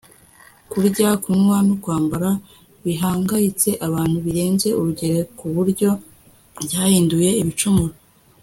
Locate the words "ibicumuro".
7.43-7.95